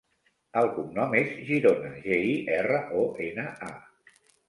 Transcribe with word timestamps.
El 0.61 0.69
cognom 0.77 1.13
és 1.19 1.35
Girona: 1.51 1.93
ge, 2.07 2.19
i, 2.33 2.35
erra, 2.59 2.83
o, 3.05 3.07
ena, 3.31 3.49
a. 3.73 4.23